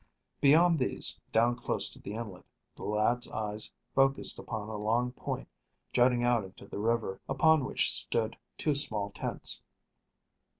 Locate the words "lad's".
2.85-3.29